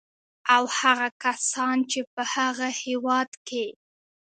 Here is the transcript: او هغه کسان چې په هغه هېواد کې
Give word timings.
او 0.55 0.63
هغه 0.79 1.07
کسان 1.23 1.77
چې 1.91 1.99
په 2.13 2.21
هغه 2.35 2.67
هېواد 2.83 3.31
کې 3.47 3.65